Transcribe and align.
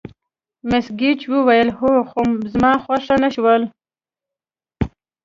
مس 0.69 0.85
ګېج 0.99 1.19
وویل: 1.31 1.69
هو، 1.79 1.93
خو 2.09 2.21
زما 2.51 2.71
خوښه 2.83 3.15
نه 3.23 3.29
شول. 3.35 3.61